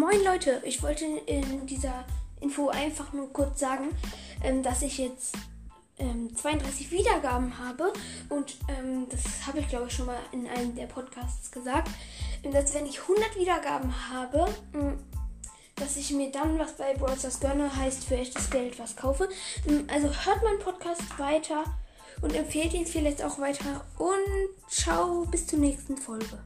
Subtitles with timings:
[0.00, 2.06] Moin Leute, ich wollte in dieser
[2.40, 3.90] Info einfach nur kurz sagen,
[4.42, 5.36] ähm, dass ich jetzt
[5.98, 7.92] ähm, 32 Wiedergaben habe
[8.30, 11.90] und ähm, das habe ich glaube ich schon mal in einem der Podcasts gesagt,
[12.42, 14.98] ähm, dass wenn ich 100 Wiedergaben habe, hm,
[15.76, 19.28] dass ich mir dann was bei Brothers Gönner heißt für echtes Geld was kaufe.
[19.68, 21.64] Ähm, also hört meinen Podcast weiter
[22.22, 26.38] und empfehlt ihn vielleicht auch weiter und ciao bis zur nächsten Folge.